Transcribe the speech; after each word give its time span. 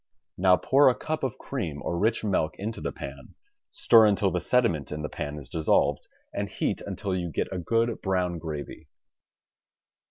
Now 0.35 0.57
pour 0.57 0.89
a 0.89 0.95
cup 0.95 1.23
of 1.23 1.37
cream 1.37 1.79
or 1.83 1.95
rich 1.95 2.23
milk 2.23 2.55
into 2.57 2.81
the 2.81 2.91
pan, 2.91 3.35
stir 3.69 4.07
until 4.07 4.31
the 4.31 4.41
sediment 4.41 4.91
in 4.91 5.03
the 5.03 5.09
pan 5.09 5.37
is 5.37 5.47
dissolved, 5.47 6.07
and 6.33 6.49
heat 6.49 6.81
until 6.81 7.15
you 7.15 7.29
get 7.29 7.53
a 7.53 7.59
good 7.59 8.01
brown 8.01 8.39
gravy. 8.39 8.87